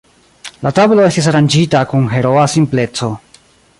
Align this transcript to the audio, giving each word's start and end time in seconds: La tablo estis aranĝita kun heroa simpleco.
La 0.67 0.71
tablo 0.79 1.03
estis 1.09 1.27
aranĝita 1.33 1.83
kun 1.93 2.07
heroa 2.15 2.47
simpleco. 2.55 3.11